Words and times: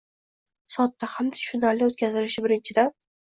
sodda 0.75 1.09
hamda 1.15 1.39
tushunarli 1.41 1.85
o‘tkazilishi 1.89 2.45
birinchidan 2.49 2.91